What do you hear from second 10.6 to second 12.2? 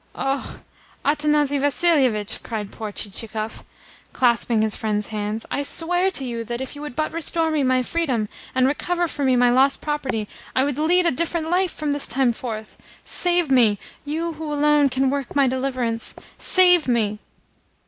would lead a different life from this